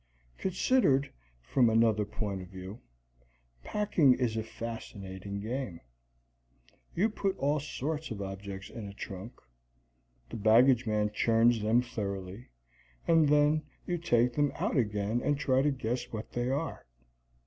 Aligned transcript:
Considered 0.39 1.13
from 1.43 1.69
another 1.69 2.05
point 2.05 2.41
of 2.41 2.47
view, 2.47 2.81
packing 3.63 4.15
is 4.15 4.35
a 4.35 4.41
fascinating 4.41 5.39
game. 5.39 5.79
You 6.95 7.07
put 7.07 7.37
all 7.37 7.59
sorts 7.59 8.09
of 8.09 8.19
objects 8.19 8.71
in 8.71 8.87
a 8.87 8.95
trunk, 8.95 9.33
the 10.31 10.37
baggage 10.37 10.87
man 10.87 11.11
churns 11.11 11.61
them 11.61 11.83
thoroughly, 11.83 12.49
and 13.07 13.29
then 13.29 13.61
you 13.85 13.99
take 13.99 14.33
them 14.33 14.51
out 14.55 14.75
again 14.75 15.21
and 15.21 15.37
try 15.37 15.61
to 15.61 15.69
guess 15.69 16.05
what 16.11 16.31
they 16.31 16.49
are. 16.49 16.87